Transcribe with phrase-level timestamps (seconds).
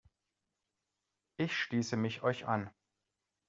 [1.37, 2.71] Ich schließe mich euch an.